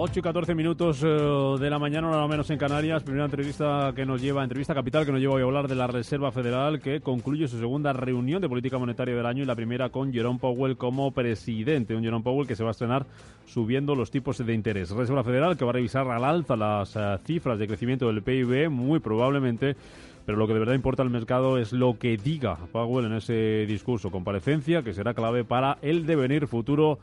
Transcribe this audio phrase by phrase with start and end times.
[0.00, 3.02] 8 y 14 minutos eh, de la mañana, nada menos en Canarias.
[3.02, 5.88] Primera entrevista que nos lleva, entrevista capital que nos lleva hoy a hablar de la
[5.88, 9.88] Reserva Federal, que concluye su segunda reunión de política monetaria del año y la primera
[9.88, 11.96] con Jerome Powell como presidente.
[11.96, 13.06] Un Jerome Powell que se va a estrenar
[13.44, 14.90] subiendo los tipos de interés.
[14.90, 18.70] Reserva Federal que va a revisar al alza las eh, cifras de crecimiento del PIB,
[18.70, 19.74] muy probablemente
[20.24, 23.64] pero lo que de verdad importa al mercado es lo que diga Powell en ese
[23.66, 26.98] discurso comparecencia, que será clave para el devenir futuro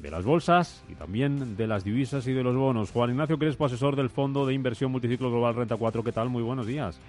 [0.00, 2.90] de las bolsas y también de las divisas y de los bonos.
[2.90, 6.02] Juan Ignacio Crespo, asesor del Fondo de Inversión Multiciclo Global Renta 4.
[6.02, 6.28] ¿Qué tal?
[6.28, 7.00] Muy buenos días.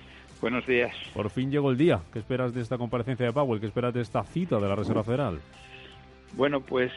[0.42, 0.94] Buenos días.
[1.14, 2.02] Por fin llegó el día.
[2.12, 3.62] ¿Qué esperas de esta comparecencia de Powell?
[3.62, 5.40] ¿Qué esperas de esta cita de la Reserva Federal?
[6.36, 6.92] Bueno, pues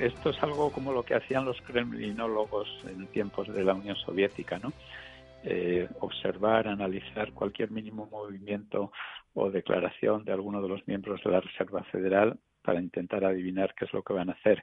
[0.00, 4.58] esto es algo como lo que hacían los kremlinólogos en tiempos de la Unión Soviética,
[4.58, 4.72] ¿no?
[5.44, 8.92] Eh, observar, analizar cualquier mínimo movimiento
[9.34, 13.84] o declaración de alguno de los miembros de la Reserva Federal para intentar adivinar qué
[13.84, 14.62] es lo que van a hacer.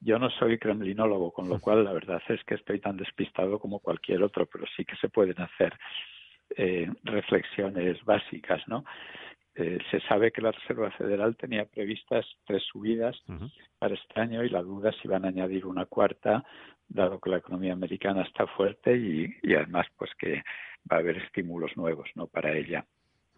[0.00, 3.80] Yo no soy kremlinólogo, con lo cual la verdad es que estoy tan despistado como
[3.80, 5.76] cualquier otro, pero sí que se pueden hacer
[6.56, 8.84] eh, reflexiones básicas, ¿no?
[9.54, 13.20] Eh, se sabe que la Reserva Federal tenía previstas tres subidas
[13.78, 16.44] para este año y la duda si van a añadir una cuarta,
[16.86, 20.44] dado que la economía americana está fuerte y, y además pues que
[20.90, 22.28] va a haber estímulos nuevos, ¿no?
[22.28, 22.86] Para ella.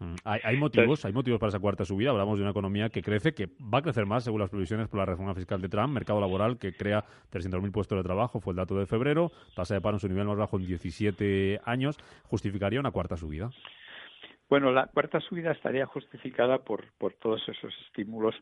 [0.01, 2.09] Mm, hay, motivos, hay motivos para esa cuarta subida.
[2.09, 4.97] Hablamos de una economía que crece, que va a crecer más según las previsiones por
[4.97, 8.57] la reforma fiscal de Trump, mercado laboral que crea 300.000 puestos de trabajo, fue el
[8.57, 11.99] dato de febrero, tasa de paro en su nivel más bajo en 17 años.
[12.23, 13.51] ¿Justificaría una cuarta subida?
[14.49, 18.33] Bueno, la cuarta subida estaría justificada por, por todos esos estímulos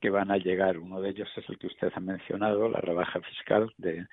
[0.00, 0.78] que van a llegar.
[0.78, 4.06] Uno de ellos es el que usted ha mencionado, la rebaja fiscal de,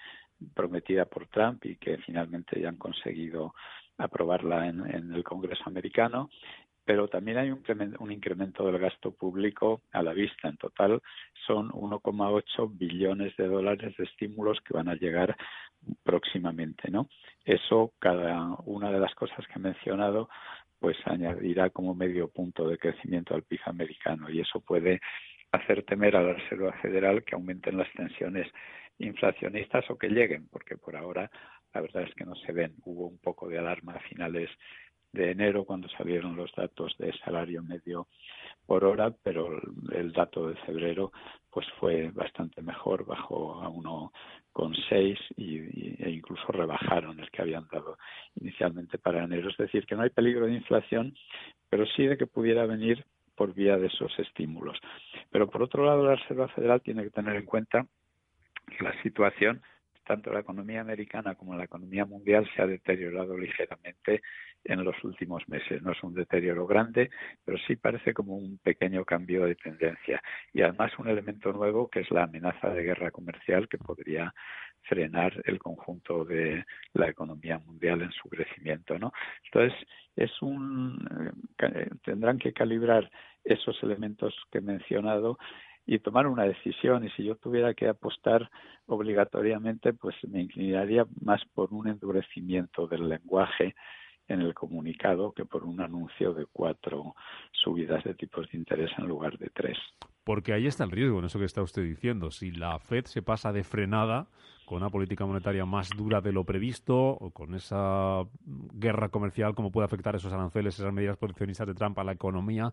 [0.54, 3.54] prometida por Trump y que finalmente ya han conseguido
[3.98, 6.30] aprobarla en, en, el Congreso americano
[6.90, 10.50] pero también hay un, incremento del gasto público a la vista.
[10.50, 11.00] En total
[11.46, 15.38] son 1,8 billones de dólares de estímulos que van a llegar
[16.02, 17.08] próximamente, ¿no?
[17.46, 20.30] Eso, cada una de las cosas que he mencionado,
[20.80, 25.00] pues añadirá como medio punto de crecimiento al PIB americano y eso puede
[25.52, 28.48] hacer temer a la Reserva Federal que aumenten las tensiones
[28.98, 31.30] inflacionistas o que lleguen, porque por ahora
[31.72, 32.74] la verdad es que no se ven.
[32.84, 34.50] Hubo un poco de alarma a finales
[35.12, 38.08] de enero cuando salieron los datos de salario medio
[38.66, 39.60] por hora, pero
[39.92, 41.12] el dato de febrero
[41.50, 47.98] pues fue bastante mejor, bajó a 1,6 y, e incluso rebajaron el que habían dado
[48.40, 49.50] inicialmente para enero.
[49.50, 51.16] Es decir, que no hay peligro de inflación,
[51.70, 53.04] pero sí de que pudiera venir
[53.36, 54.78] por vía de esos estímulos.
[55.32, 57.88] Pero por otro lado, la Reserva Federal tiene que tener en cuenta
[58.82, 59.62] la situación
[60.10, 64.24] tanto la economía americana como la economía mundial se ha deteriorado ligeramente
[64.64, 65.84] en los últimos meses.
[65.84, 67.12] No es un deterioro grande,
[67.46, 70.20] pero sí parece como un pequeño cambio de tendencia.
[70.52, 74.34] Y además un elemento nuevo que es la amenaza de guerra comercial que podría
[74.82, 79.14] frenar el conjunto de la economía mundial en su crecimiento, ¿no?
[79.46, 79.78] Entonces,
[80.16, 80.98] es un
[81.60, 83.12] eh, tendrán que calibrar
[83.44, 85.38] esos elementos que he mencionado
[85.90, 87.04] y tomar una decisión.
[87.04, 88.48] Y si yo tuviera que apostar
[88.86, 93.74] obligatoriamente, pues me inclinaría más por un endurecimiento del lenguaje
[94.30, 97.16] en el comunicado que por un anuncio de cuatro
[97.52, 99.78] subidas de tipos de interés en lugar de tres.
[100.24, 102.32] Porque ahí está el riesgo en eso que está usted diciendo.
[102.32, 104.28] Si la Fed se pasa de frenada
[104.70, 109.72] con una política monetaria más dura de lo previsto, o con esa guerra comercial, cómo
[109.72, 112.72] puede afectar esos aranceles, esas medidas proteccionistas de Trump a la economía,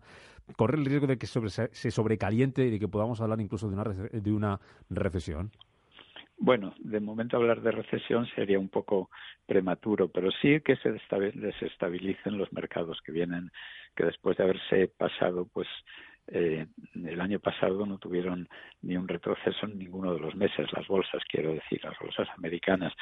[0.55, 3.83] corre el riesgo de que se sobrecaliente y de que podamos hablar incluso de una,
[3.83, 4.59] de una
[4.91, 5.49] recesión.
[6.39, 9.09] Bueno, de momento hablar de recesión sería un poco
[9.47, 13.49] prematuro, pero sí que se desestabilicen los mercados que vienen,
[13.95, 15.67] que después de haberse pasado, pues
[16.27, 18.47] eh, el año pasado no tuvieron
[18.83, 22.93] ni un retroceso en ninguno de los meses, las bolsas, quiero decir, las bolsas americanas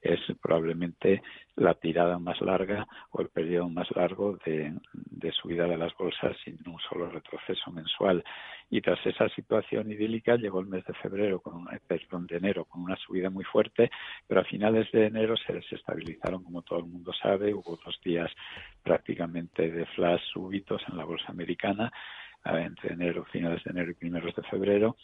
[0.00, 1.22] es probablemente
[1.56, 4.72] la tirada más larga o el periodo más largo de,
[5.32, 8.24] subida de las bolsas sin un solo retroceso mensual.
[8.70, 12.82] Y tras esa situación idílica llegó el mes de febrero, con perdón, de enero, con
[12.82, 13.90] una subida muy fuerte,
[14.26, 18.30] pero a finales de enero se desestabilizaron, como todo el mundo sabe, hubo dos días
[18.82, 21.92] prácticamente de flash súbitos en la bolsa americana
[22.44, 24.96] entre enero, finales de enero y primeros de febrero,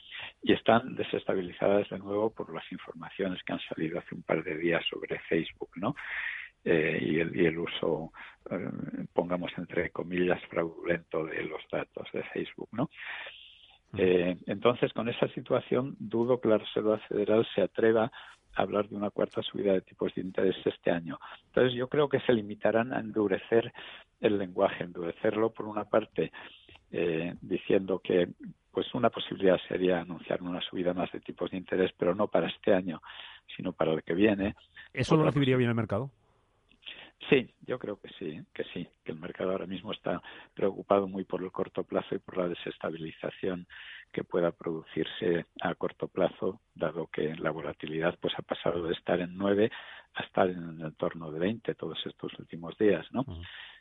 [0.43, 4.59] y están desestabilizadas de nuevo por las informaciones que han salido hace un par de
[4.59, 5.95] días sobre Facebook, ¿no?
[6.65, 8.13] Eh, y, el, y, el, uso,
[8.51, 8.69] eh,
[9.15, 12.91] pongamos entre comillas, fraudulento de los datos de Facebook, ¿no?
[13.97, 18.13] Eh, entonces, con esa situación, dudo que la Reserva Federal se atreva
[18.55, 21.19] a hablar de una cuarta subida de tipos de interés este año.
[21.47, 23.73] Entonces, yo creo que se limitarán a endurecer
[24.21, 26.31] el lenguaje, endurecerlo por una parte
[26.93, 28.29] eh, diciendo que
[28.73, 32.49] pues una posibilidad sería anunciar una subida más de tipos de interés, pero no para
[32.49, 33.03] este año,
[33.57, 34.55] sino para el que viene.
[34.93, 36.11] ¿Eso lo recibiría bien el mercado?
[37.29, 40.23] Sí, yo creo que sí, que sí, que el mercado ahora mismo está
[40.55, 43.67] preocupado muy por el corto plazo y por la desestabilización
[44.11, 49.21] que pueda producirse a corto plazo, dado que la volatilidad pues ha pasado de estar
[49.21, 49.71] en 9
[50.15, 53.25] a estar en el entorno de 20 todos estos últimos días, ¿no?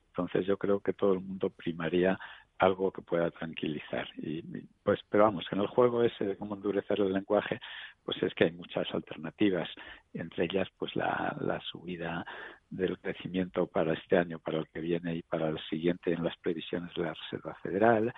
[0.07, 2.19] Entonces yo creo que todo el mundo primaría
[2.59, 4.07] algo que pueda tranquilizar.
[4.17, 4.43] Y,
[4.83, 7.59] pues, pero vamos, en el juego ese de cómo endurecer el lenguaje,
[8.03, 9.69] pues es que hay muchas alternativas,
[10.13, 12.25] entre ellas, pues la, la subida
[12.69, 16.37] del crecimiento para este año, para el que viene y para el siguiente en las
[16.37, 18.13] previsiones de la Reserva Federal.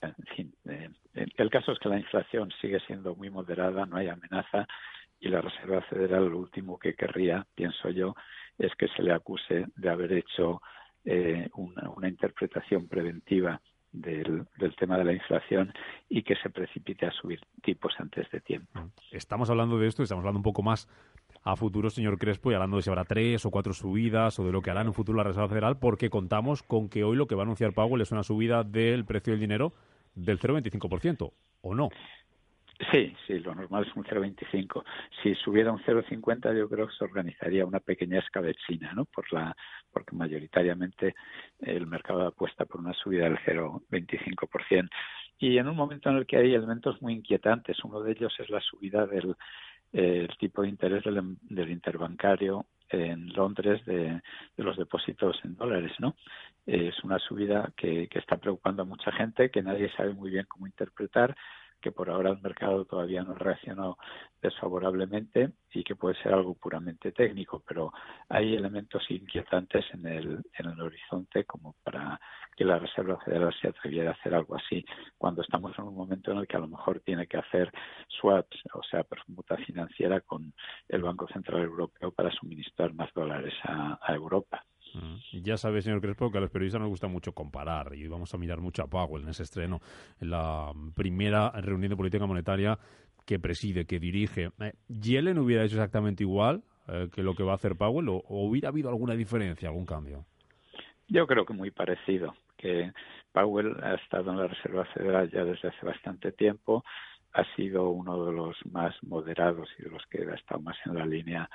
[0.00, 4.08] En fin, eh, el caso es que la inflación sigue siendo muy moderada, no hay
[4.08, 4.66] amenaza
[5.18, 8.14] y la Reserva Federal lo último que querría, pienso yo,
[8.56, 10.60] es que se le acuse de haber hecho
[11.04, 13.60] eh, una, una interpretación preventiva
[13.92, 14.46] del,
[14.78, 15.72] tema de la inflación
[16.08, 18.80] y que se precipite a subir tipos antes de tiempo.
[19.10, 20.88] Estamos hablando de esto, estamos hablando un poco más
[21.44, 24.52] a futuro, señor Crespo, y hablando de si habrá tres o cuatro subidas o de
[24.52, 27.26] lo que hará en un futuro la Reserva Federal, porque contamos con que hoy lo
[27.26, 29.72] que va a anunciar Powell es una subida del precio del dinero
[30.14, 31.90] del 0,25%, ¿o no?
[32.92, 34.84] Sí, sí, lo normal es un 0,25.
[35.22, 39.04] Si subiera un 0,50 yo creo que se organizaría una pequeña escabechina, ¿no?
[39.04, 39.54] Por la,
[39.92, 41.16] porque mayoritariamente
[41.58, 44.88] el mercado apuesta por una subida del 0,25%.
[45.40, 48.48] Y en un momento en el que hay elementos muy inquietantes, uno de ellos es
[48.48, 49.34] la subida del
[49.92, 54.20] el tipo de interés del, del interbancario en Londres de,
[54.56, 56.14] de, los depósitos en dólares, ¿no?
[56.66, 60.46] Es una subida que, que está preocupando a mucha gente, que nadie sabe muy bien
[60.46, 61.34] cómo interpretar,
[61.80, 63.98] que por ahora el mercado todavía no ha reaccionado
[64.40, 67.92] desfavorablemente y que puede ser algo puramente técnico, pero
[68.28, 72.20] hay elementos inquietantes en el, en el horizonte como para
[72.56, 74.84] que la Reserva Federal se atreviera a hacer algo así
[75.16, 77.72] cuando estamos en un momento en el que a lo mejor tiene que hacer
[78.08, 80.52] swaps, o sea, permuta financiera con
[80.88, 84.64] el Banco Central Europeo para suministrar más dólares a Europa.
[85.32, 88.38] Ya sabe, señor Crespo, que a los periodistas nos gusta mucho comparar y vamos a
[88.38, 89.80] mirar mucho a Powell en ese estreno,
[90.20, 92.78] en la primera reunión de política monetaria
[93.26, 94.50] que preside, que dirige.
[94.58, 98.22] Eh, ¿Yellen hubiera hecho exactamente igual eh, que lo que va a hacer Powell o,
[98.28, 100.24] hubiera habido alguna diferencia, algún cambio?
[101.08, 102.92] Yo creo que muy parecido, que
[103.32, 106.84] Powell ha estado en la Reserva Federal ya desde hace bastante tiempo,
[107.34, 110.94] ha sido uno de los más moderados y de los que ha estado más en
[110.94, 111.50] la línea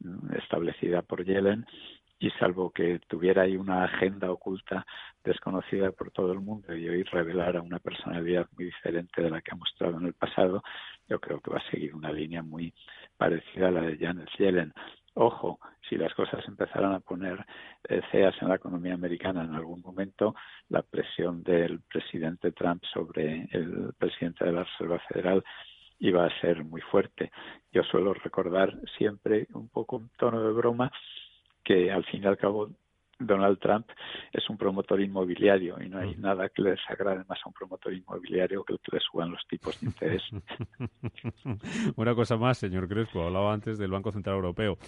[0.00, 1.66] mm, establecida por Yellen
[2.20, 4.86] y salvo que tuviera ahí una agenda oculta
[5.24, 9.52] desconocida por todo el mundo y hoy revelara una personalidad muy diferente de la que
[9.52, 10.62] ha mostrado en el pasado,
[11.08, 12.74] yo creo que va a seguir una línea muy
[13.16, 14.72] parecida a la de Janet Yellen.
[15.14, 17.44] Ojo, si las cosas empezaran a poner
[17.88, 20.34] eh, ceas en la economía americana en algún momento,
[20.68, 25.42] la presión del presidente Trump sobre el presidente de la Reserva Federal
[25.98, 27.32] iba a ser muy fuerte.
[27.72, 30.92] Yo suelo recordar siempre un poco un tono de broma
[31.64, 32.70] que al fin y al cabo
[33.20, 33.86] Donald Trump
[34.32, 36.20] es un promotor inmobiliario y no hay mm.
[36.20, 39.46] nada que le desagrade más a un promotor inmobiliario que el que le suban los
[39.46, 40.22] tipos de interés.
[41.96, 44.78] Una cosa más, señor Crespo, hablaba antes del Banco Central Europeo.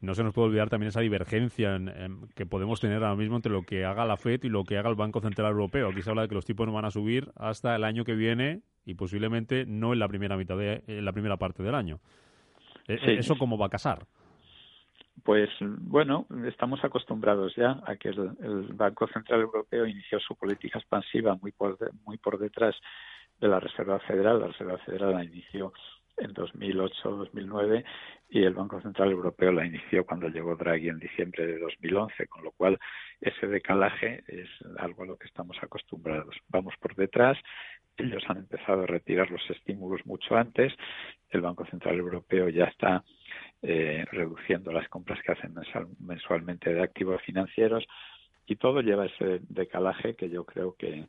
[0.00, 1.78] No se nos puede olvidar también esa divergencia
[2.34, 4.90] que podemos tener ahora mismo entre lo que haga la FED y lo que haga
[4.90, 5.90] el Banco Central Europeo.
[5.90, 8.14] Aquí se habla de que los tipos no van a subir hasta el año que
[8.14, 12.00] viene y posiblemente no en la primera mitad de en la primera parte del año.
[12.88, 14.06] E, ¿Eso cómo va a casar?
[15.24, 21.36] Pues bueno, estamos acostumbrados ya a que el, Banco Central Europeo inició su política expansiva
[21.40, 22.74] muy por, muy por detrás
[23.40, 24.40] de la Reserva Federal.
[24.40, 25.72] La Reserva Federal la inició
[26.16, 27.84] en 2008-2009
[28.30, 32.44] y el Banco Central Europeo la inició cuando llegó Draghi en diciembre de 2011, con
[32.44, 32.78] lo cual
[33.20, 36.34] ese decalaje es algo a lo que estamos acostumbrados.
[36.48, 37.38] Vamos por detrás,
[37.96, 40.72] ellos han empezado a retirar los estímulos mucho antes,
[41.30, 43.04] el Banco Central Europeo ya está
[43.62, 45.54] eh, reduciendo las compras que hacen
[46.00, 47.84] mensualmente de activos financieros
[48.46, 51.06] y todo lleva ese decalaje que yo creo que,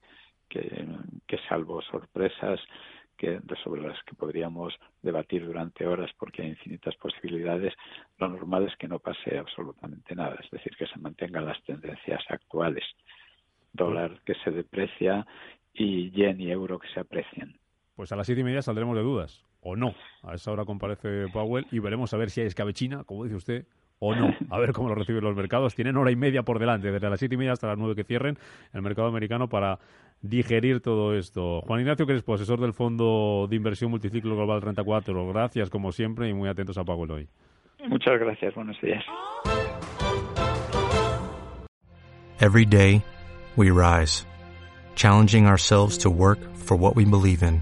[0.50, 0.86] que,
[1.28, 2.60] que salvo sorpresas
[3.18, 7.74] que, sobre las que podríamos debatir durante horas porque hay infinitas posibilidades,
[8.18, 12.24] lo normal es que no pase absolutamente nada, es decir, que se mantengan las tendencias
[12.30, 12.84] actuales.
[13.72, 15.26] Dólar que se deprecia
[15.74, 17.56] y yen y euro que se aprecian.
[17.96, 19.94] Pues a las siete y media saldremos de dudas, o no.
[20.24, 23.66] A esa hora comparece Powell y veremos a ver si hay escabechina, como dice usted,
[24.00, 24.34] o no.
[24.50, 25.76] A ver cómo lo reciben los mercados.
[25.76, 28.04] Tienen hora y media por delante, desde las siete y media hasta las nueve que
[28.04, 28.38] cierren
[28.74, 29.80] el mercado americano para
[30.22, 31.62] digerir todo esto.
[31.62, 35.28] Juan Ignacio Crespo, asesor del Fondo de Inversión Multiciclo Global 34.
[35.28, 37.30] Gracias, como siempre, y muy atentos a Powell hoy.
[37.88, 38.56] Muchas gracias.
[38.56, 39.04] Buenos días.
[42.40, 43.02] Every day,
[43.56, 44.26] we rise,
[44.96, 47.62] challenging ourselves to work for what we believe in.